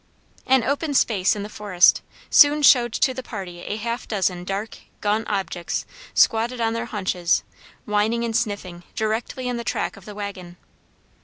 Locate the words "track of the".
9.63-10.15